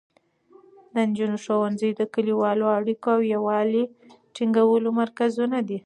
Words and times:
د 0.93 0.95
نجونو 1.09 1.37
ښوونځي 1.43 1.89
د 1.95 2.01
کلیوالو 2.13 2.65
اړیکو 2.77 3.07
او 3.15 3.21
یووالي 3.33 3.83
د 3.87 3.91
ټینګولو 4.35 4.89
مرکزونه 5.01 5.57
دي. 5.67 5.79